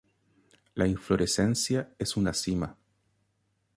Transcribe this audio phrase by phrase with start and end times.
[0.73, 2.75] La inflorescencia es una cima.